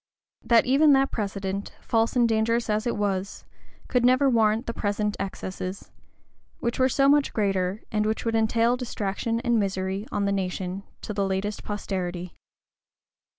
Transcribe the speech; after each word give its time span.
That 0.43 0.65
even 0.65 0.93
that 0.93 1.11
precedent, 1.11 1.73
false 1.79 2.15
and 2.15 2.27
dangerous 2.27 2.71
as 2.71 2.87
it 2.87 2.97
was, 2.97 3.45
could 3.87 4.03
never 4.03 4.27
warrant 4.31 4.65
the 4.65 4.73
present 4.73 5.15
excesses; 5.19 5.91
which 6.59 6.79
were 6.79 6.89
so 6.89 7.07
much 7.07 7.33
greater, 7.33 7.83
and 7.91 8.07
which 8.07 8.25
would 8.25 8.33
entail 8.33 8.75
distraction 8.75 9.39
and 9.41 9.59
misery 9.59 10.07
on 10.11 10.25
the 10.25 10.31
nation, 10.31 10.81
to 11.03 11.13
the 11.13 11.27
latest 11.27 11.63
posterity. 11.63 12.33